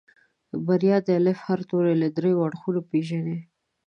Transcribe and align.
بريا 0.65 0.97
د 1.07 1.09
الفبا 1.19 1.41
هر 1.45 1.59
توری 1.69 1.93
له 2.01 2.07
دريو 2.17 2.43
اړخونو 2.47 2.79
پېژني. 2.89 3.37